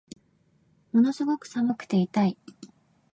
[0.93, 2.35] ものすごく寒くて痛い